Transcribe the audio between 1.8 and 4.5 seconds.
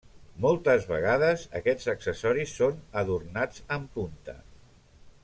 accessoris són adornats amb punta.